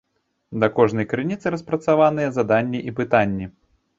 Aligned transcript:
Да 0.63 0.67
кожнай 0.77 1.07
крыніцы 1.11 1.51
распрацаваныя 1.57 2.33
заданні 2.37 2.79
і 2.93 2.97
пытанні. 3.01 3.45